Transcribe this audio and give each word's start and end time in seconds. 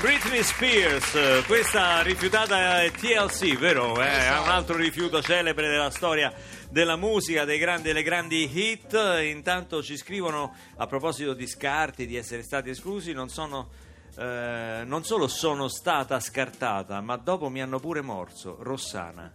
Britney 0.00 0.42
Spears, 0.42 1.44
questa 1.46 2.00
rifiutata 2.00 2.82
è 2.82 2.90
TLC, 2.90 3.58
vero? 3.58 4.00
Eh, 4.00 4.06
È 4.06 4.38
un 4.38 4.48
altro 4.48 4.74
rifiuto 4.74 5.20
celebre 5.20 5.68
della 5.68 5.90
storia 5.90 6.32
della 6.70 6.96
musica, 6.96 7.44
dei 7.44 7.58
grandi, 7.58 7.82
delle 7.88 8.02
grandi 8.02 8.48
hit. 8.50 8.94
Intanto 9.22 9.82
ci 9.82 9.98
scrivono 9.98 10.54
a 10.78 10.86
proposito 10.86 11.34
di 11.34 11.46
scarti, 11.46 12.06
di 12.06 12.16
essere 12.16 12.42
stati 12.42 12.70
esclusi, 12.70 13.12
non 13.12 13.28
sono. 13.28 13.68
eh, 14.16 14.82
non 14.86 15.04
solo 15.04 15.28
sono 15.28 15.68
stata 15.68 16.18
scartata, 16.20 17.02
ma 17.02 17.16
dopo 17.18 17.50
mi 17.50 17.60
hanno 17.60 17.78
pure 17.78 18.00
morso. 18.00 18.56
Rossana. 18.60 19.30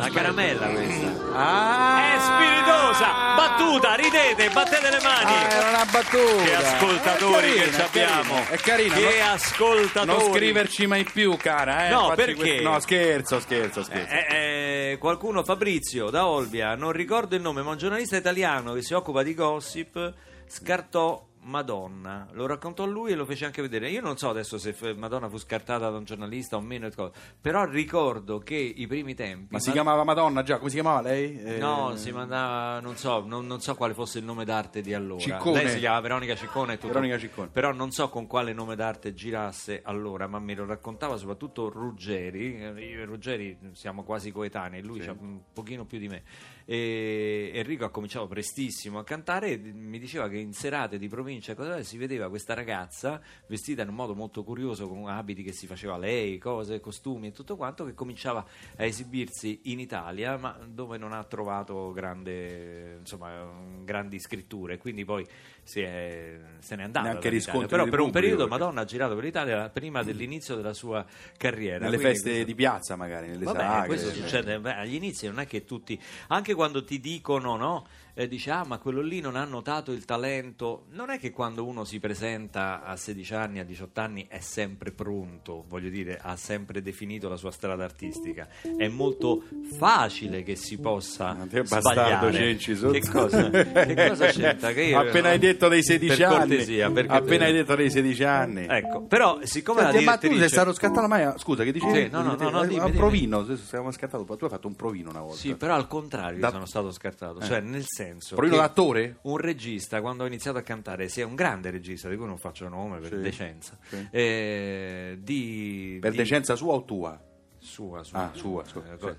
La 0.00 0.10
caramella 0.10 0.66
questa. 0.68 1.14
Ah, 1.34 2.14
È 2.14 2.18
spiritosa! 2.20 3.34
Battuta, 3.36 3.94
ridete, 3.94 4.50
battete 4.50 4.90
le 4.90 5.00
mani! 5.02 5.24
Ah, 5.24 5.48
era 5.50 5.68
una 5.68 5.84
battuta. 5.90 6.42
Che 6.44 6.54
ascoltatori 6.54 7.52
È 7.52 7.58
carina, 7.58 7.76
che 7.76 7.82
abbiamo! 8.04 8.46
È 8.48 8.56
carina. 8.58 8.94
Che 8.94 9.18
non- 9.18 9.28
ascoltatori! 9.32 10.06
Non 10.24 10.32
scriverci 10.34 10.86
mai 10.86 11.04
più, 11.04 11.36
cara. 11.36 11.86
Eh? 11.86 11.90
No, 11.90 12.06
Facci 12.08 12.16
perché? 12.16 12.34
que- 12.34 12.60
No, 12.62 12.78
scherzo, 12.80 13.40
scherzo, 13.40 13.82
scherzo. 13.82 14.12
Eh, 14.14 14.90
eh, 14.92 14.98
qualcuno, 14.98 15.42
Fabrizio 15.44 16.10
da 16.10 16.26
Olbia, 16.26 16.74
non 16.74 16.92
ricordo 16.92 17.34
il 17.36 17.42
nome, 17.42 17.62
ma 17.62 17.70
un 17.70 17.78
giornalista 17.78 18.16
italiano 18.16 18.72
che 18.74 18.82
si 18.82 18.92
occupa 18.94 19.22
di 19.22 19.34
gossip 19.34 20.12
scartò 20.48 21.25
Madonna. 21.46 22.26
Lo 22.32 22.46
raccontò 22.46 22.84
lui 22.86 23.12
e 23.12 23.14
lo 23.14 23.24
fece 23.24 23.44
anche 23.44 23.62
vedere. 23.62 23.88
Io 23.90 24.00
non 24.00 24.16
so 24.16 24.28
adesso 24.28 24.58
se 24.58 24.74
Madonna 24.96 25.28
fu 25.28 25.38
scartata 25.38 25.88
da 25.90 25.96
un 25.96 26.04
giornalista 26.04 26.56
o 26.56 26.60
meno, 26.60 26.86
e 26.86 26.92
co- 26.94 27.12
però 27.40 27.64
ricordo 27.64 28.38
che 28.38 28.56
i 28.56 28.86
primi 28.86 29.14
tempi. 29.14 29.48
Ma 29.52 29.58
si 29.60 29.68
Ma- 29.68 29.72
chiamava 29.74 30.04
Madonna 30.04 30.42
già? 30.42 30.58
Come 30.58 30.70
si 30.70 30.74
chiamava 30.76 31.00
lei? 31.02 31.40
Eh, 31.40 31.58
No, 31.58 31.94
si 31.96 32.10
mandava, 32.12 32.80
non 32.80 32.96
so, 32.96 33.24
non, 33.24 33.46
non 33.46 33.60
so 33.60 33.74
quale 33.74 33.94
fosse 33.94 34.18
il 34.18 34.24
nome 34.24 34.44
d'arte 34.44 34.80
di 34.80 34.92
allora. 34.92 35.20
Ciccone. 35.20 35.62
Lei 35.62 35.70
si 35.72 35.78
chiama 35.78 36.00
Veronica 36.00 36.34
Ciccone. 36.34 36.72
e 36.72 36.76
tutto. 36.76 36.88
Veronica 36.88 37.18
Ciccone. 37.18 37.48
Però 37.48 37.72
non 37.72 37.90
so 37.92 38.08
con 38.08 38.26
quale 38.26 38.52
nome 38.52 38.74
d'arte 38.76 39.14
girasse 39.14 39.82
allora, 39.84 40.26
ma 40.26 40.38
me 40.38 40.54
lo 40.54 40.66
raccontava 40.66 41.16
soprattutto 41.16 41.68
Ruggeri. 41.70 42.60
Eh, 42.62 42.84
Io 42.86 43.00
e 43.00 43.04
Ruggeri 43.04 43.56
siamo 43.72 44.02
quasi 44.02 44.32
coetanei, 44.32 44.82
lui 44.82 45.00
Sì. 45.00 45.06
c'ha 45.06 45.12
un 45.18 45.40
pochino 45.52 45.84
più 45.84 45.98
di 45.98 46.08
me. 46.08 46.22
E 46.68 47.52
Enrico 47.54 47.84
ha 47.84 47.90
cominciato 47.90 48.26
prestissimo 48.26 48.98
a 48.98 49.04
cantare 49.04 49.52
e 49.52 49.56
mi 49.56 50.00
diceva 50.00 50.28
che 50.28 50.36
in 50.36 50.52
serate 50.52 50.98
di 50.98 51.06
provincia 51.06 51.54
si 51.84 51.96
vedeva 51.96 52.28
questa 52.28 52.54
ragazza 52.54 53.20
vestita 53.46 53.82
in 53.82 53.88
un 53.88 53.94
modo 53.94 54.16
molto 54.16 54.42
curioso 54.42 54.88
con 54.88 55.08
abiti 55.08 55.44
che 55.44 55.52
si 55.52 55.68
faceva 55.68 55.96
lei, 55.96 56.38
cose, 56.38 56.80
costumi 56.80 57.28
e 57.28 57.32
tutto 57.32 57.54
quanto 57.54 57.84
che 57.84 57.94
cominciava 57.94 58.44
a 58.78 58.84
esibirsi 58.84 59.60
in 59.66 59.78
Italia 59.78 60.36
ma 60.36 60.58
dove 60.68 60.98
non 60.98 61.12
ha 61.12 61.22
trovato 61.22 61.92
grande, 61.92 62.96
insomma, 62.98 63.48
grandi 63.84 64.18
scritture. 64.18 64.76
Quindi 64.76 65.04
poi 65.04 65.24
si 65.62 65.80
è- 65.82 66.40
se 66.58 66.74
n'è 66.74 66.82
andata 66.82 67.06
Neanche 67.06 67.28
però 67.30 67.66
per 67.68 67.78
un 67.82 67.88
pubblico, 67.90 68.10
periodo 68.10 68.36
perché- 68.48 68.50
Madonna 68.58 68.80
ha 68.80 68.84
girato 68.84 69.14
per 69.14 69.22
l'Italia 69.22 69.68
prima 69.70 70.02
dell'inizio 70.02 70.56
della 70.56 70.72
sua 70.74 71.06
carriera. 71.36 71.84
Nelle 71.84 71.98
feste 71.98 72.30
questo- 72.30 72.44
di 72.46 72.54
piazza, 72.56 72.96
magari, 72.96 73.28
nelle 73.28 73.44
Vabbè, 73.44 73.58
sagre. 73.60 73.86
questo 73.86 74.10
succede 74.10 74.58
beh, 74.58 74.74
agli 74.74 74.94
inizi, 74.94 75.26
non 75.26 75.38
è 75.38 75.46
che 75.46 75.64
tutti, 75.64 75.96
anche 76.28 76.54
quando 76.56 76.82
ti 76.82 76.98
dicono, 76.98 77.54
no? 77.54 77.86
Eh, 78.18 78.28
dice, 78.28 78.50
ah, 78.50 78.64
ma 78.66 78.78
quello 78.78 79.02
lì 79.02 79.20
non 79.20 79.36
ha 79.36 79.44
notato 79.44 79.92
il 79.92 80.06
talento. 80.06 80.86
Non 80.92 81.10
è 81.10 81.18
che 81.18 81.30
quando 81.32 81.66
uno 81.66 81.84
si 81.84 82.00
presenta 82.00 82.82
a 82.82 82.96
16 82.96 83.34
anni, 83.34 83.58
a 83.58 83.62
18 83.64 84.00
anni, 84.00 84.24
è 84.26 84.38
sempre 84.40 84.90
pronto, 84.90 85.66
voglio 85.68 85.90
dire, 85.90 86.18
ha 86.22 86.34
sempre 86.36 86.80
definito 86.80 87.28
la 87.28 87.36
sua 87.36 87.50
strada 87.50 87.84
artistica. 87.84 88.48
È 88.74 88.88
molto 88.88 89.42
facile 89.78 90.42
che 90.42 90.56
si 90.56 90.78
possa 90.78 91.34
bastardo, 91.34 91.80
sbagliare. 91.80 92.32
cenci 92.32 92.74
sotto. 92.74 92.92
Che 92.92 93.06
cosa, 93.06 93.50
che 93.50 94.08
cosa 94.08 94.26
c'entra? 94.28 94.72
Che 94.72 94.82
io- 94.82 94.98
appena 94.98 95.28
hai 95.28 95.38
detto 95.38 95.68
dei 95.68 95.82
16 95.84 96.16
per 96.16 96.26
anni. 96.26 96.36
cortesia, 96.38 96.90
perché- 96.90 97.12
appena 97.12 97.44
hai 97.44 97.52
detto 97.52 97.74
dei 97.74 97.90
16 97.90 98.24
anni. 98.24 98.66
Ecco, 98.66 99.02
però 99.02 99.40
siccome 99.42 99.82
Senti, 99.82 99.96
la 99.98 100.10
ma 100.10 100.14
tu 100.16 100.20
sei 100.20 100.30
direttrice... 100.30 100.54
stato 100.54 100.72
scattato 100.72 101.06
mai? 101.06 101.22
a- 101.24 101.36
Scusa, 101.36 101.64
che 101.64 101.72
dicevi? 101.72 102.04
Sì, 102.04 102.08
no, 102.10 102.22
no, 102.22 102.34
no, 102.34 102.48
no, 102.48 102.64
dimmi, 102.64 102.82
un 102.82 102.92
provino, 102.92 103.44
se 103.44 103.58
siamo 103.58 103.90
scattato, 103.90 104.24
tu 104.24 104.44
hai 104.44 104.50
fatto 104.50 104.68
un 104.68 104.74
provino 104.74 105.10
una 105.10 105.20
volta. 105.20 105.36
Sì, 105.36 105.54
però 105.54 105.74
al 105.74 105.86
contrario 105.86 106.40
Da- 106.40 106.48
sono 106.50 106.64
stato 106.64 106.90
scartato, 106.92 107.40
Eh. 107.40 107.44
cioè 107.44 107.60
nel 107.60 107.84
senso 107.86 108.04
Provino 108.14 108.54
che 108.56 108.60
d'attore? 108.60 109.16
un 109.22 109.36
regista 109.38 110.00
quando 110.00 110.24
ho 110.24 110.26
iniziato 110.26 110.58
a 110.58 110.62
cantare, 110.62 111.08
sia 111.08 111.26
un 111.26 111.34
grande 111.34 111.70
regista 111.70 112.08
di 112.08 112.16
cui 112.16 112.26
non 112.26 112.38
faccio 112.38 112.68
nome 112.68 112.98
per 113.00 113.10
Sì, 113.10 113.20
decenza, 113.20 113.78
sì. 113.88 114.06
eh, 114.10 115.18
di, 115.20 115.98
Per 116.00 116.10
di- 116.10 116.16
decenza 116.16 116.54
sua 116.54 116.74
o 116.74 116.84
tua? 116.84 117.20
sua, 117.58 118.02
sua, 118.04 118.18
Ah, 118.18 118.30
sua, 118.34 118.64
sua, 118.64 118.82
eh, 118.84 118.90
sì. 118.92 118.98
cosa- 118.98 119.18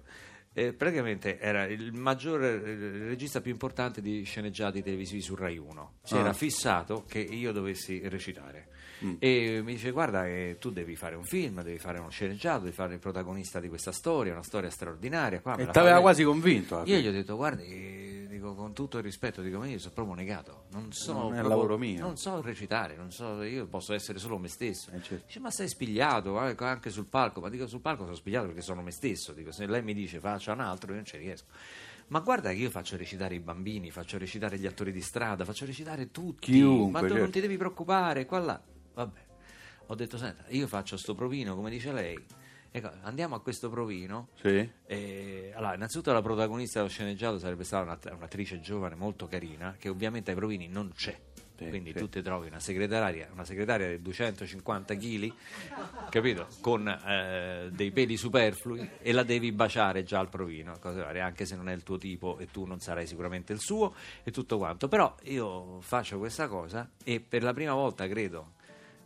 eh, 0.53 0.73
praticamente 0.73 1.37
era 1.39 1.65
il 1.65 1.91
maggiore 1.93 2.63
eh, 2.63 2.71
il 2.71 3.07
regista 3.09 3.41
più 3.41 3.51
importante 3.51 4.01
di 4.01 4.23
sceneggiati 4.23 4.81
televisivi 4.81 5.21
su 5.21 5.35
Rai 5.35 5.57
1. 5.57 5.97
Si 6.03 6.15
Ah. 6.15 6.19
era 6.19 6.33
fissato 6.33 7.03
che 7.07 7.19
io 7.19 7.51
dovessi 7.51 8.01
recitare. 8.07 8.69
Mm. 9.05 9.15
E 9.19 9.61
mi 9.63 9.73
dice: 9.73 9.91
Guarda, 9.91 10.23
che 10.23 10.55
tu 10.59 10.71
devi 10.71 10.95
fare 10.95 11.15
un 11.15 11.23
film, 11.23 11.61
devi 11.61 11.77
fare 11.77 11.99
uno 11.99 12.09
sceneggiato, 12.09 12.61
devi 12.63 12.73
fare 12.73 12.93
il 12.95 12.99
protagonista 12.99 13.59
di 13.59 13.67
questa 13.69 13.91
storia, 13.91 14.33
una 14.33 14.41
storia 14.41 14.71
straordinaria. 14.71 15.39
Qua 15.41 15.55
E 15.55 15.67
ti 15.69 15.77
aveva 15.77 16.01
quasi 16.01 16.23
convinto. 16.23 16.81
io 16.85 16.97
gli 16.97 17.07
ho 17.07 17.11
detto, 17.11 17.35
guardi, 17.35 18.26
dico, 18.37 18.53
con 18.55 18.73
tutto 18.73 18.97
il 18.97 19.03
rispetto, 19.03 19.41
dico, 19.41 19.57
ma 19.59 19.67
io 19.67 19.79
sono 19.79 19.93
proprio 19.93 20.15
negato, 20.15 20.65
non 20.71 20.91
so, 20.91 21.13
Non 21.13 21.27
proprio- 21.29 21.47
lavoro 21.49 21.77
mio." 21.77 21.99
non 21.99 22.17
so 22.17 22.41
recitare, 22.41 22.95
non 22.95 23.11
so, 23.11 23.41
io 23.43 23.67
posso 23.67 23.93
essere 23.93 24.19
solo 24.19 24.37
me 24.37 24.47
stesso. 24.47 24.89
Eh, 24.91 25.01
certo. 25.01 25.25
Dice, 25.25 25.39
ma 25.39 25.51
sei 25.51 25.67
spigliato 25.67 26.41
eh, 26.45 26.55
anche 26.59 26.89
sul 26.89 27.05
palco, 27.05 27.41
ma 27.41 27.49
dico, 27.49 27.67
sul 27.67 27.81
palco 27.81 28.03
sono 28.03 28.15
spigliato 28.15 28.47
perché 28.47 28.61
sono 28.61 28.81
me 28.81 28.91
stesso, 28.91 29.33
dico, 29.33 29.51
se 29.51 29.65
lei 29.65 29.83
mi 29.83 29.93
dice 29.93 30.19
faccia 30.19 30.53
un 30.53 30.61
altro, 30.61 30.89
io 30.89 30.95
non 30.95 31.05
ci 31.05 31.17
riesco. 31.17 31.45
Ma 32.09 32.19
guarda 32.21 32.49
che 32.51 32.55
io 32.55 32.69
faccio 32.69 32.95
recitare 32.95 33.35
i 33.35 33.39
bambini, 33.41 33.91
faccio 33.91 34.17
recitare 34.17 34.57
gli 34.57 34.65
attori 34.65 34.93
di 34.93 35.01
strada, 35.01 35.43
faccio 35.43 35.65
recitare 35.65 36.09
tutti, 36.09 36.51
Chiunque, 36.53 36.91
ma 36.91 36.99
tu 36.99 37.07
non 37.07 37.15
certo. 37.17 37.31
ti 37.31 37.41
devi 37.41 37.57
preoccupare, 37.57 38.25
qua 38.25 38.39
là. 38.39 38.61
Vabbè, 38.93 39.19
ho 39.87 39.95
detto, 39.95 40.17
senta, 40.17 40.45
io 40.47 40.67
faccio 40.67 40.95
sto 40.95 41.13
provino, 41.15 41.53
come 41.55 41.69
dice 41.69 41.91
lei, 41.91 42.17
ecco, 42.77 42.91
andiamo 43.01 43.35
a 43.35 43.41
questo 43.41 43.69
provino, 43.69 44.29
Sì? 44.41 44.69
e, 44.85 45.51
allora, 45.55 45.75
innanzitutto 45.75 46.11
la 46.13 46.21
protagonista 46.21 46.79
dello 46.79 46.91
sceneggiato 46.91 47.37
sarebbe 47.39 47.63
stata 47.63 47.83
una- 47.83 48.15
un'attrice 48.15 48.59
giovane 48.59 48.95
molto 48.95 49.27
carina, 49.27 49.75
che 49.77 49.89
ovviamente 49.89 50.31
ai 50.31 50.37
provini 50.37 50.67
non 50.67 50.91
c'è. 50.95 51.17
Sì, 51.57 51.69
Quindi 51.69 51.91
sì. 51.91 51.97
tu 51.97 52.07
ti 52.07 52.21
trovi 52.21 52.47
una 52.49 52.59
segretaria, 52.59 53.29
una 53.33 53.43
segretaria 53.43 53.87
di 53.89 53.99
250 53.99 54.95
kg, 54.95 55.33
capito? 56.11 56.47
Con 56.61 56.87
eh, 56.87 57.69
dei 57.71 57.89
peli 57.91 58.15
superflui 58.15 58.87
e 59.01 59.11
la 59.11 59.23
devi 59.23 59.51
baciare 59.51 60.03
già 60.03 60.19
al 60.19 60.29
provino, 60.29 60.77
cose 60.79 61.01
varie, 61.01 61.21
anche 61.21 61.45
se 61.45 61.55
non 61.55 61.67
è 61.67 61.73
il 61.73 61.81
tuo 61.81 61.97
tipo 61.97 62.37
e 62.37 62.51
tu 62.51 62.65
non 62.65 62.79
sarai 62.79 63.07
sicuramente 63.07 63.53
il 63.53 63.59
suo 63.59 63.95
e 64.23 64.29
tutto 64.29 64.59
quanto. 64.59 64.87
Però 64.87 65.15
io 65.23 65.81
faccio 65.81 66.19
questa 66.19 66.47
cosa 66.47 66.87
e 67.03 67.19
per 67.19 67.41
la 67.41 67.53
prima 67.55 67.73
volta 67.73 68.07
credo 68.07 68.53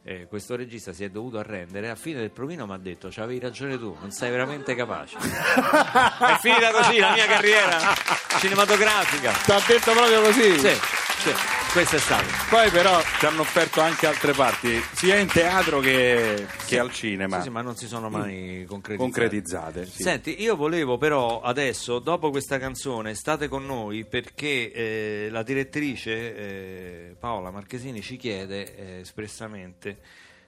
eh, 0.03 0.25
questo 0.27 0.55
regista 0.55 0.93
si 0.93 1.03
è 1.03 1.09
dovuto 1.09 1.37
arrendere 1.37 1.89
a 1.89 1.95
fine 1.95 2.19
del 2.19 2.31
provino 2.31 2.65
mi 2.65 2.73
ha 2.73 2.77
detto 2.77 3.09
c'avevi 3.11 3.39
ragione 3.39 3.77
tu 3.77 3.95
non 3.99 4.11
sei 4.11 4.31
veramente 4.31 4.73
capace. 4.73 5.15
È 5.21 6.37
finita 6.39 6.71
così 6.71 6.97
la 6.97 7.11
mia 7.11 7.27
carriera 7.27 7.77
cinematografica. 8.39 9.31
Ti 9.31 9.51
ha 9.51 9.61
detto 9.67 9.91
proprio 9.91 10.21
così? 10.21 10.57
sì, 10.59 10.79
sì, 11.19 11.33
stato 11.71 12.25
Poi 12.49 12.69
però 12.69 12.99
ci 13.17 13.25
hanno 13.25 13.41
offerto 13.41 13.79
anche 13.79 14.05
altre 14.05 14.33
parti, 14.33 14.77
sia 14.91 15.15
in 15.15 15.27
teatro 15.27 15.79
che, 15.79 16.45
che 16.67 16.77
al 16.77 16.91
cinema. 16.91 17.37
Sì, 17.37 17.43
sì, 17.43 17.49
ma 17.49 17.61
non 17.61 17.77
si 17.77 17.87
sono 17.87 18.09
mai 18.09 18.65
concretizzate. 18.67 18.97
Concretizzate. 18.97 19.85
sì. 19.85 20.03
Senti, 20.03 20.41
io 20.41 20.57
volevo 20.57 20.97
però 20.97 21.39
adesso, 21.39 21.99
dopo 21.99 22.29
questa 22.29 22.59
canzone, 22.59 23.15
state 23.15 23.47
con 23.47 23.65
noi 23.65 24.03
perché 24.03 24.73
eh, 24.73 25.27
la 25.31 25.43
direttrice 25.43 26.35
eh, 26.35 27.15
Paola 27.17 27.51
Marchesini 27.51 28.01
ci 28.01 28.17
chiede 28.17 28.75
eh, 28.75 28.99
espressamente 28.99 29.99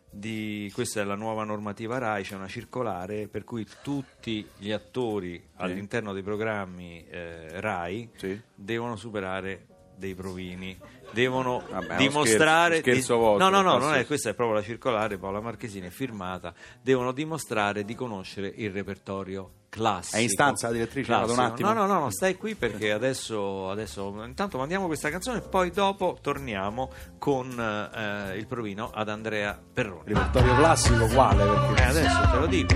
di 0.10 0.70
questa 0.74 1.02
è 1.02 1.04
la 1.06 1.16
nuova 1.16 1.46
normativa 1.46 1.98
RAI, 2.00 2.24
c'è 2.24 2.36
una 2.36 2.48
circolare 2.50 3.28
per 3.28 3.46
cui 3.46 3.66
tutti 3.82 4.46
gli 4.58 4.72
attori 4.72 5.42
all'interno 5.56 6.12
dei 6.14 6.22
programmi 6.22 7.04
eh, 7.10 7.62
RAI 7.62 8.10
Sì. 8.18 8.40
devono 8.54 8.96
superare 8.96 9.68
dei 9.96 10.16
provini, 10.16 10.78
devono 11.12 11.64
Vabbè, 11.70 11.98
dimostrare 11.98 12.80
scherzo- 12.80 12.92
scherzo 12.92 13.18
vostro, 13.18 13.50
no, 13.50 13.62
no, 13.62 13.78
no, 13.78 13.94
è 13.94 14.06
questa 14.06 14.32
è 14.32 14.34
proprio 14.34 14.58
la 14.58 14.64
circolare 14.64 15.18
Paola 15.18 15.40
Marchesini 15.40 15.88
è 15.88 15.92
firmata, 15.92 16.54
devono 16.82 17.12
dimostrare 17.12 17.84
di 17.86 17.96
conoscere 17.96 18.52
il 18.56 18.72
repertorio 18.72 19.52
classico. 19.70 20.18
È 20.18 20.20
in 20.20 20.30
stanza 20.30 20.68
la 20.68 20.74
direttrice? 20.74 21.08
Classico. 21.08 21.36
Vado 21.36 21.42
un 21.42 21.52
attimo. 21.52 21.74
No, 21.74 21.86
no, 21.86 21.94
no, 21.94 22.00
no, 22.00 22.12
stai 22.12 22.36
qui 22.36 22.54
perché 22.56 22.92
adesso, 22.92 23.70
adesso 23.70 24.24
intanto 24.24 24.58
mandiamo 24.58 24.86
questa 24.86 25.10
canzone 25.10 25.40
e 25.40 25.42
poi 25.42 25.72
dopo 25.72 26.18
torniamo 26.22 26.92
con 27.18 27.50
eh, 27.50 28.38
il 28.38 28.46
provino 28.46 28.92
ad 28.94 29.10
Andrea 29.10 29.60
Perroni. 29.74 30.04
Repertorio 30.06 30.56
classico 30.56 31.08
quale? 31.08 31.44
Perché... 31.44 31.82
Eh, 31.82 31.86
adesso 31.86 32.30
te 32.32 32.38
lo 32.38 32.46
dico. 32.46 32.76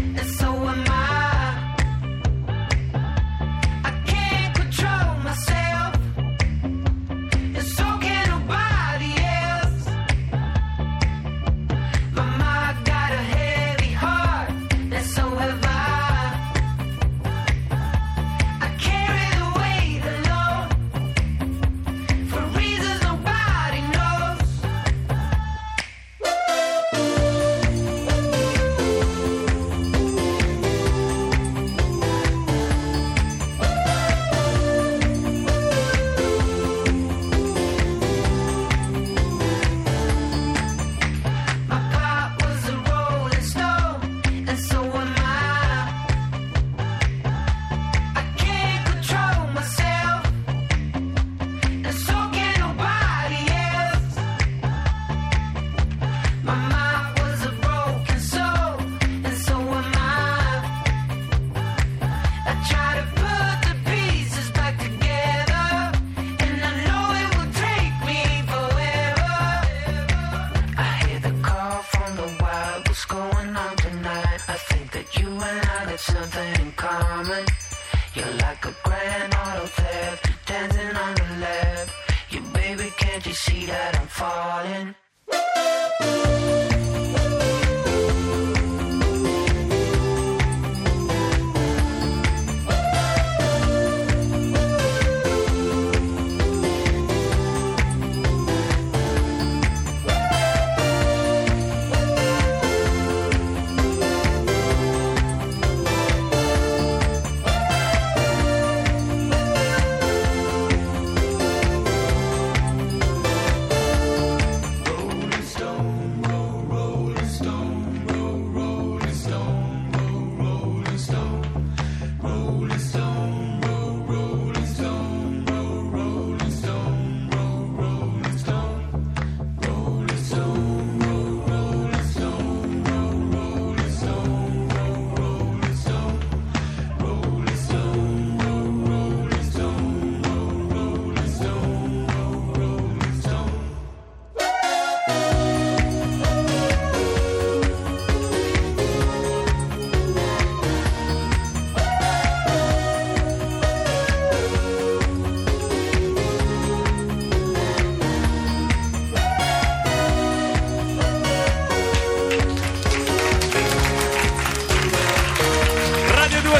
Like 78.37 78.65
a 78.65 78.75
grand 78.83 79.33
auto 79.33 79.65
theft, 79.65 80.29
dancing 80.45 80.95
on 80.95 81.15
the 81.15 81.39
left. 81.39 81.91
You 82.29 82.41
baby, 82.53 82.91
can't 82.97 83.25
you 83.25 83.33
see 83.33 83.65
that 83.65 83.99
I'm 83.99 84.07
falling? 84.07 84.95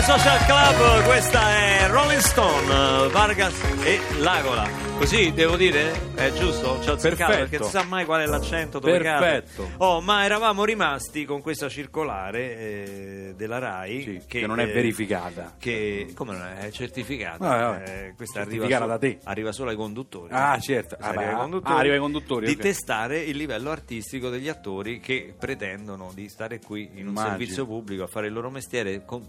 Social 0.08 0.46
Club, 0.46 1.04
questa 1.06 1.50
è 1.50 1.88
Rolling 1.90 2.22
Stone, 2.22 3.06
eh, 3.06 3.10
Vargas 3.10 3.62
e 3.84 4.00
Lagola. 4.20 4.66
Così 4.98 5.34
devo 5.34 5.58
dire? 5.58 6.14
È 6.16 6.32
giusto? 6.32 6.82
Ci 6.82 6.90
ho 6.90 6.94
azzeccato 6.94 7.34
perché 7.34 7.58
non 7.60 7.70
sa 7.70 7.84
mai 7.84 8.06
qual 8.06 8.22
è 8.22 8.26
l'accento 8.26 8.80
dove 8.80 9.00
cade. 9.00 9.42
Perfetto. 9.42 9.70
Oh, 9.84 10.00
ma 10.00 10.24
eravamo 10.24 10.64
rimasti 10.64 11.26
con 11.26 11.42
questa 11.42 11.68
circolare 11.68 12.58
eh, 12.58 13.34
della 13.36 13.60
RAI 13.60 14.02
Sì, 14.02 14.22
che 14.26 14.48
non 14.48 14.62
è 14.62 14.72
verificata. 14.72 15.56
Che 15.60 16.12
come 16.16 16.32
non 16.38 16.46
è? 16.48 16.68
È 16.68 16.72
certificata. 16.72 17.44
Ah, 17.46 17.72
vabbè. 17.72 17.84
Eh, 18.08 18.14
questa 18.16 18.40
Certificata 18.40 18.76
arriva, 18.86 18.94
da 18.94 18.98
te. 18.98 19.20
arriva 19.26 19.52
solo 19.52 19.72
ai 19.72 19.76
conduttori. 19.76 20.30
Ah, 20.34 20.58
certo. 20.60 20.96
Ah, 21.02 21.08
arriva 21.10 21.24
ai 21.28 21.34
ah, 21.34 21.38
conduttori. 21.38 21.74
ah, 21.74 21.78
arriva 21.80 21.94
ai 21.96 22.00
conduttori, 22.00 22.46
Di 22.46 22.54
ok. 22.54 22.60
testare 22.60 23.20
il 23.20 23.36
livello 23.36 23.72
artistico 23.72 24.30
degli 24.30 24.48
attori 24.48 25.02
che 25.02 25.36
pretendono 25.38 26.12
di 26.16 26.30
stare 26.30 26.60
qui 26.60 26.92
in 26.94 27.04
un 27.08 27.10
Immagino. 27.10 27.28
servizio 27.38 27.66
pubblico 27.66 28.04
a 28.04 28.08
fare 28.08 28.28
il 28.28 28.34
loro 28.34 28.50
mestiere 28.50 29.04
con, 29.06 29.22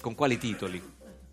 con 0.00 0.14
quali 0.14 0.38
titoli? 0.38 0.80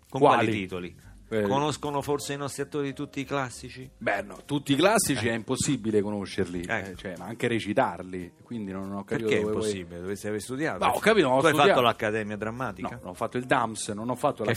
Con 0.08 0.20
Quali? 0.20 0.44
quali 0.44 0.50
titoli? 0.52 0.96
Eh. 1.30 1.42
Conoscono 1.42 2.02
forse 2.02 2.34
i 2.34 2.36
nostri 2.36 2.62
attori 2.62 2.92
tutti 2.92 3.18
i 3.18 3.24
classici? 3.24 3.90
Beh, 3.96 4.22
no, 4.22 4.42
tutti 4.44 4.72
i 4.74 4.76
classici 4.76 5.26
è 5.26 5.32
impossibile 5.32 6.00
conoscerli, 6.02 6.60
Eh. 6.62 6.90
eh, 6.90 6.96
cioè, 6.96 7.14
ma 7.16 7.24
anche 7.24 7.48
recitarli, 7.48 8.34
quindi 8.42 8.70
non 8.70 8.92
ho 8.92 9.02
capito 9.04 9.28
Perché 9.28 9.42
è 9.42 9.46
impossibile? 9.46 10.00
Dovresti 10.00 10.28
aver 10.28 10.40
studiato. 10.40 10.78
Ma 10.84 10.94
ho 10.94 10.98
capito, 10.98 11.28
ma 11.28 11.34
ho 11.34 11.40
tu 11.40 11.46
hai 11.46 11.52
studiato. 11.54 11.74
fatto 11.80 11.86
l'accademia 11.90 12.36
drammatica? 12.36 12.88
No, 12.90 12.98
non 13.00 13.10
ho 13.10 13.14
fatto 13.14 13.38
il 13.38 13.44
DAMS, 13.46 13.88
non 13.88 14.10
ho 14.10 14.14
fatto 14.14 14.44
la 14.44 14.52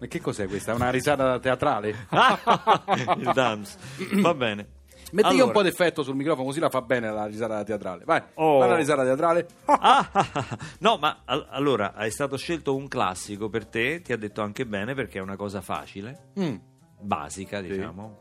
Ma 0.00 0.06
che 0.08 0.20
cos'è 0.20 0.48
questa? 0.48 0.74
Una 0.74 0.90
risata 0.90 1.38
teatrale? 1.38 1.90
il 3.18 3.30
Dams. 3.34 3.76
Va 4.20 4.34
bene. 4.34 4.66
Metti 5.12 5.28
Allora. 5.28 5.44
un 5.44 5.52
po' 5.52 5.62
d'effetto 5.62 6.02
sul 6.02 6.14
microfono 6.16 6.46
così 6.46 6.58
la 6.58 6.70
fa 6.70 6.80
bene 6.82 7.10
la 7.12 7.26
risata 7.26 7.62
teatrale. 7.64 8.04
Vai, 8.04 8.22
Oh. 8.34 8.60
fai 8.60 8.68
la 8.70 8.76
risata 8.76 9.04
teatrale. 9.04 9.46
Ah, 9.66 10.08
ah, 10.10 10.28
ah. 10.32 10.58
no, 10.80 10.96
ma 10.96 11.22
al- 11.26 11.46
allora 11.50 11.94
è 11.94 12.08
stato 12.08 12.36
scelto 12.36 12.74
un 12.74 12.88
classico 12.88 13.48
per 13.50 13.66
te, 13.66 14.00
ti 14.02 14.12
ha 14.12 14.16
detto 14.16 14.40
anche 14.40 14.64
bene 14.66 14.94
perché 14.94 15.18
è 15.18 15.22
una 15.22 15.36
cosa 15.36 15.60
facile, 15.60 16.30
Mm. 16.40 16.54
basica, 17.00 17.60
diciamo. 17.60 18.20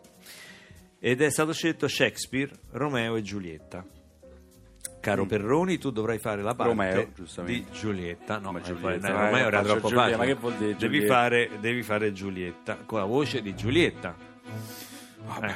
Ed 1.00 1.22
è 1.22 1.30
stato 1.32 1.54
scelto 1.54 1.88
Shakespeare, 1.88 2.52
Romeo 2.72 3.16
e 3.16 3.22
Giulietta. 3.22 3.86
Caro 5.00 5.26
Perroni, 5.26 5.78
tu 5.80 5.90
dovrai 5.92 6.20
fare 6.20 6.44
la 6.44 6.54
parte 6.54 6.74
Mm. 6.74 6.78
Romeo, 6.78 7.12
di 7.46 7.66
Giulietta. 7.72 8.38
No, 8.38 8.52
Ma 8.52 8.60
Giulietta, 8.62 9.10
no, 9.12 9.18
eh, 9.20 9.26
Romeo 9.30 9.48
era 9.48 9.62
troppo 9.64 9.88
Giulietta, 9.88 10.02
facile. 10.02 10.18
ma 10.18 10.26
che 10.26 10.34
vuol 10.36 10.54
dire 10.56 10.76
devi, 10.76 11.06
fare, 11.06 11.50
devi 11.60 11.82
fare 11.84 12.12
Giulietta 12.12 12.78
con 12.86 13.00
la 13.00 13.06
voce 13.06 13.42
di 13.42 13.56
Giulietta. 13.56 14.14
Eh, 15.42 15.54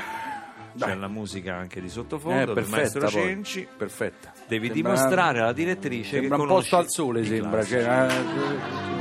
C'è 0.77 0.85
Dai. 0.87 0.99
la 0.99 1.07
musica 1.07 1.55
anche 1.55 1.79
di 1.79 1.87
Eh, 1.87 1.89
sottofondo 1.89 2.53
del 2.53 2.65
maestro 2.67 2.99
perfetta 3.01 3.19
poi. 3.21 3.27
Cenci. 3.29 3.67
Perfetta. 3.77 4.33
Devi 4.47 4.67
Sembra- 4.67 4.91
dimostrare 4.91 5.39
alla 5.39 5.53
direttrice 5.53 6.19
Sembra 6.19 6.35
che 6.35 6.41
un 6.41 6.47
posto 6.49 6.77
al 6.77 6.89
sole, 6.89 7.23
sembra. 7.25 7.49
classici. 7.63 7.81
Cioè, 7.81 8.07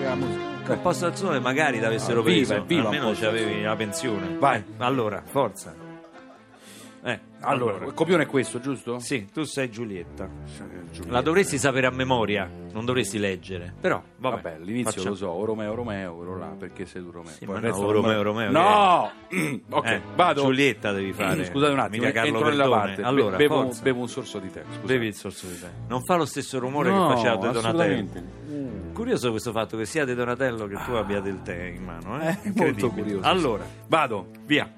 eh, 0.01 0.05
la 0.05 0.15
musica. 0.15 0.73
Un 0.73 0.81
posto 0.81 1.07
al 1.07 1.17
sole 1.17 1.41
magari 1.41 1.81
t'avessero 1.81 2.21
Ah, 2.21 2.25
viva, 2.25 2.37
preso, 2.47 2.55
è 2.55 2.63
viva 2.65 2.81
un 2.81 2.87
almeno 2.95 3.13
c'avevi 3.13 3.51
sole. 3.53 3.63
la 3.65 3.77
pensione. 3.77 4.37
Vai. 4.39 4.59
Eh, 4.61 4.65
allora, 4.79 5.23
forza. 5.27 5.75
Eh, 7.07 7.21
Allora, 7.41 7.85
il 7.85 7.93
copione 7.93 8.23
è 8.23 8.27
questo, 8.27 8.61
giusto? 8.61 8.99
Sì, 8.99 9.27
tu 9.31 9.43
sei 9.43 9.69
Giulietta. 9.71 10.27
Giulietta. 10.91 11.13
La 11.13 11.21
dovresti 11.21 11.59
sapere 11.59 11.87
a 11.87 11.91
memoria, 11.91 12.51
non 12.73 12.87
dovresti 12.87 13.19
leggere. 13.19 13.75
Però, 13.79 14.03
vabbè, 14.17 14.35
Vabbè, 14.43 14.55
all'inizio 14.55 14.91
facciamo- 14.91 15.11
lo 15.11 15.15
so, 15.17 15.27
o 15.29 15.45
Romeo 15.45 15.75
Romeo, 15.75 16.15
quello 16.17 16.39
là, 16.39 16.47
perché 16.59 16.87
sei 16.87 17.03
tu 17.03 17.11
Romeo. 17.11 17.31
Sì, 17.33 17.45
Poi 17.45 17.57
no, 17.57 17.61
me- 17.61 17.93
Romeo, 17.93 18.23
Romeo, 18.23 18.51
No! 18.51 19.11
ok, 19.69 19.87
Eh, 19.87 20.01
vado. 20.15 20.43
Giulietta 20.45 20.93
devi 20.93 21.13
fare. 21.15 21.45
Scusate 21.45 21.73
un 21.73 21.79
attimo, 21.79 22.07
mica 22.07 22.13
Carlo 22.23 22.37
entro 22.39 22.49
nella 22.49 22.69
parte. 22.71 23.03
Allora, 23.03 23.37
bevo, 23.37 23.71
bevo 23.83 24.01
un 24.01 24.09
sorso 24.09 24.39
di 24.39 24.51
tè. 24.51 24.63
Scusate. 24.65 24.87
Bevi 24.87 25.07
il 25.09 25.15
sorso 25.15 25.47
di 25.47 25.61
te. 25.61 25.69
Non 25.87 26.03
fa 26.05 26.17
lo 26.17 26.25
stesso 26.25 26.59
rumore 26.59 26.89
No, 26.89 27.09
che 27.09 27.15
faceva 27.17 27.37
De 27.37 27.53
Donatello. 27.53 27.69
assolutamente. 27.69 28.93
Curioso 28.95 29.31
questo 29.31 29.53
fatto 29.53 29.77
che 29.77 29.85
sia 29.85 30.07
De 30.07 30.15
Donatello 30.15 30.67
che 30.67 30.77
tu 30.87 30.93
abbia 30.93 31.21
del 31.21 31.43
tè 31.43 31.65
in 31.65 31.85
mano. 31.85 32.19
Eh? 32.23 32.29
Eh, 32.29 32.37
molto 32.45 32.49
Incredibile. 32.87 32.91
curioso. 33.03 33.29
Allora, 33.29 33.65
Vado. 33.89 34.29
via. 34.47 34.73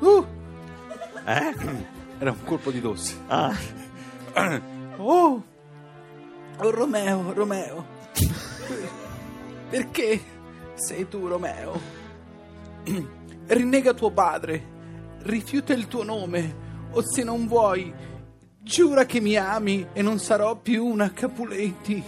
Uh, 0.00 0.24
Eh? 1.28 1.54
era 2.18 2.30
un 2.30 2.42
colpo 2.42 2.70
di 2.70 2.80
tosse. 2.80 3.16
Ah. 3.26 3.54
Oh, 5.00 5.40
oh 6.56 6.70
Romeo, 6.70 7.32
Romeo. 7.32 7.86
Perché 9.70 10.20
sei 10.74 11.06
tu 11.06 11.28
Romeo? 11.28 11.80
Rinnega 13.46 13.94
tuo 13.94 14.10
padre, 14.10 14.66
rifiuta 15.20 15.72
il 15.72 15.86
tuo 15.86 16.02
nome, 16.02 16.88
o 16.90 17.00
se 17.00 17.22
non 17.22 17.46
vuoi, 17.46 17.94
giura 18.60 19.06
che 19.06 19.20
mi 19.20 19.36
ami 19.36 19.86
e 19.92 20.02
non 20.02 20.18
sarò 20.18 20.56
più 20.56 20.84
una 20.84 21.12
Capuletti. 21.12 22.02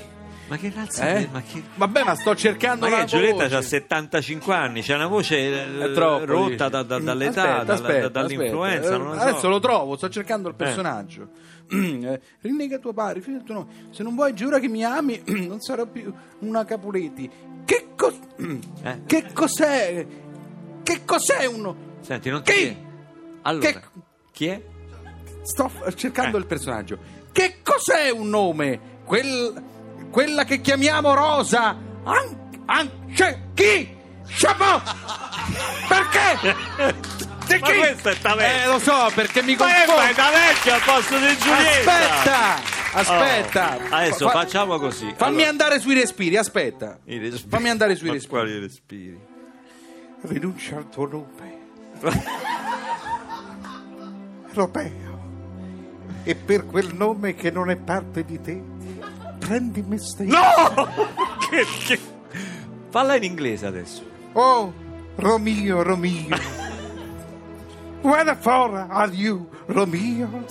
Ma 0.50 0.56
che 0.56 0.72
razza 0.74 1.08
Eh? 1.08 1.28
Ma 1.30 1.40
che... 1.42 1.62
Vabbè, 1.76 2.02
ma 2.02 2.14
sto 2.16 2.34
cercando 2.34 2.88
Ma 2.88 2.94
una 2.96 3.04
che 3.04 3.10
Giulietta 3.10 3.44
voce. 3.44 3.54
ha 3.56 3.62
75 3.62 4.52
anni, 4.54 4.82
c'ha 4.82 4.96
una 4.96 5.06
voce 5.06 5.36
eh, 5.84 5.92
troppo, 5.92 6.24
rotta 6.24 6.68
da- 6.68 6.82
da- 6.82 6.98
dall'età, 6.98 7.42
Aspetta, 7.60 7.62
dalla- 7.62 7.72
aspetta, 7.74 8.08
dall'influenza. 8.08 8.78
aspetta. 8.80 8.96
non 8.96 9.06
lo 9.06 9.14
so. 9.14 9.20
Adesso 9.20 9.48
lo 9.48 9.60
trovo, 9.60 9.96
sto 9.96 10.08
cercando 10.08 10.48
il 10.48 10.54
personaggio. 10.56 11.28
Eh, 11.70 12.20
Rinnega 12.40 12.78
tuo 12.78 12.92
padre, 12.92 13.20
del 13.24 13.44
tuo 13.44 13.54
nome. 13.54 13.66
Se 13.90 14.02
non 14.02 14.16
vuoi, 14.16 14.34
giura 14.34 14.58
che 14.58 14.66
mi 14.66 14.84
ami, 14.84 15.22
non 15.46 15.60
sarò 15.60 15.86
più 15.86 16.12
una 16.40 16.64
Capuletti. 16.64 17.30
Che, 17.64 17.86
cos- 17.96 18.18
Eh? 18.82 19.02
che 19.06 19.26
cos'è? 19.32 20.04
Che 20.82 21.00
cos'è 21.04 21.44
uno? 21.46 21.76
Senti, 22.00 22.28
non 22.28 22.42
ti... 22.42 22.52
Chi? 22.52 22.76
Allora, 23.42 23.70
Che- 23.70 23.80
chi 24.32 24.46
è? 24.48 24.60
Sto 25.42 25.70
cercando 25.94 26.36
Eh. 26.38 26.40
il 26.40 26.46
personaggio. 26.46 26.98
Che 27.30 27.58
cos'è 27.62 28.10
un 28.10 28.28
nome? 28.30 28.80
Quel- 29.04 29.62
quella 30.10 30.44
che 30.44 30.60
chiamiamo 30.60 31.14
Rosa. 31.14 31.76
An- 32.04 32.50
an- 32.66 32.90
cioè, 33.14 33.38
chi? 33.54 33.96
Chapeau! 34.26 34.80
Perché? 35.88 36.54
Di 37.46 37.58
Ma 37.58 37.66
chi? 37.68 37.78
questo 37.78 38.08
è 38.10 38.18
Taverna. 38.18 38.62
Eh, 38.62 38.66
lo 38.66 38.78
so, 38.78 39.10
perché 39.14 39.42
mi 39.42 39.56
Ma 39.56 39.64
confondo. 39.66 40.00
fai 40.02 40.14
da 40.14 40.30
vecchio 40.30 40.74
al 40.74 40.82
posto 40.84 41.18
di 41.18 41.36
Giulietta? 41.36 41.92
Aspetta, 41.92 42.54
aspetta. 42.92 43.76
Oh, 43.76 43.94
Adesso 43.96 44.28
Fa- 44.28 44.32
facciamo 44.38 44.78
così. 44.78 45.12
Fammi 45.16 45.34
Allora, 45.36 45.48
andare 45.48 45.80
sui 45.80 45.94
respiri, 45.94 46.36
aspetta. 46.36 46.98
respiri. 47.04 47.44
Fammi 47.48 47.68
andare 47.68 47.96
sui 47.96 48.06
Ma 48.06 48.12
respiri. 48.14 48.38
Quali 48.40 48.58
respiri? 48.60 49.18
Rinuncia 50.22 50.76
al 50.76 50.88
tuo 50.90 51.06
nome. 51.08 51.58
Romeo. 54.54 54.98
E 56.22 56.34
per 56.34 56.66
quel 56.66 56.94
nome 56.94 57.34
che 57.34 57.50
non 57.50 57.70
è 57.70 57.76
parte 57.76 58.24
di 58.24 58.40
te, 58.40 58.62
prendi 59.40 59.82
me 59.82 59.98
stesso. 59.98 60.30
No! 60.30 60.86
che, 61.48 61.66
che... 61.86 61.98
Falla 62.90 63.16
in 63.16 63.24
inglese 63.24 63.66
adesso. 63.66 64.02
Oh, 64.34 64.72
Romeo, 65.16 65.82
Romeo. 65.82 66.36
Wherefore 68.02 68.86
are 68.88 69.12
you, 69.12 69.48
Romeo? 69.66 70.46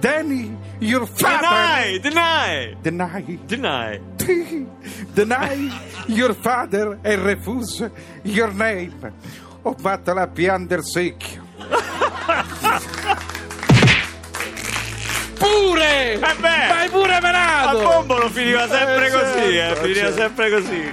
Danny, 0.00 0.56
your 0.80 1.06
father. 1.06 1.98
Deny! 1.98 2.74
Deny! 2.82 3.38
Deny. 3.46 4.00
Deny! 4.16 4.66
Deny 5.14 5.70
your 6.08 6.34
father 6.34 6.98
and 7.02 7.22
refuse 7.24 7.90
your 8.22 8.52
name. 8.52 9.12
Ho 9.62 9.74
fatto 9.74 10.12
la 10.12 10.26
pianta 10.26 10.74
del 10.74 10.84
secchio. 10.84 11.42
Pure! 15.74 16.12
Eh 16.14 16.18
beh! 16.38 16.66
Vai 16.68 16.88
pure 16.88 17.14
A 17.16 17.20
menato! 17.20 17.78
Bombolo 17.80 18.30
finiva 18.30 18.68
sempre 18.68 19.08
Eh, 19.08 19.10
così, 19.10 19.48
eh, 19.48 19.52
certo, 19.58 19.80
finiva 19.82 20.00
certo. 20.00 20.20
sempre 20.20 20.50
così. 20.50 20.92